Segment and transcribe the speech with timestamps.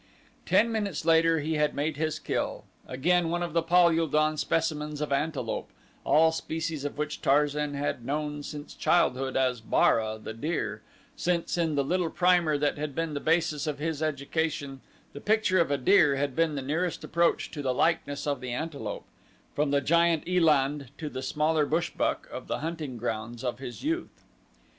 [0.47, 4.35] Ten minutes later he had made his kill, again one of the Pal ul don
[4.35, 5.69] specimens of antelope,
[6.03, 10.81] all species of which Tarzan had known since childhood as Bara, the deer,
[11.15, 14.81] since in the little primer that had been the basis of his education
[15.13, 18.51] the picture of a deer had been the nearest approach to the likeness of the
[18.53, 19.05] antelope,
[19.53, 24.23] from the giant eland to the smaller bushbuck of the hunting grounds of his youth.